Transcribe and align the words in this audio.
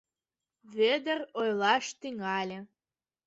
Вӧдыр 0.75 1.19
ойлаш 1.39 1.85
тӱҥале. 1.99 2.59